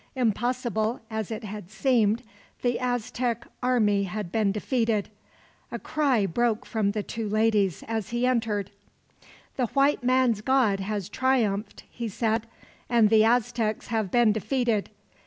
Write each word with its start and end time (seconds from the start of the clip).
Impossible 0.15 0.99
as 1.11 1.29
it 1.29 1.43
had 1.43 1.69
seemed, 1.69 2.23
the 2.63 2.79
Aztec 2.79 3.45
army 3.61 4.05
had 4.05 4.31
been 4.31 4.51
defeated. 4.51 5.09
A 5.71 5.77
cry 5.77 6.25
broke 6.25 6.65
from 6.65 6.89
the 6.93 7.03
two 7.03 7.29
ladies, 7.29 7.83
as 7.87 8.09
he 8.09 8.25
entered. 8.25 8.71
"The 9.57 9.67
white 9.67 10.03
man's 10.03 10.41
God 10.41 10.79
has 10.79 11.07
triumphed," 11.07 11.83
he 11.87 12.07
said, 12.07 12.47
"and 12.89 13.11
the 13.11 13.23
Aztecs 13.23 13.89
have 13.89 14.09
been 14.09 14.31
defeated. 14.31 14.89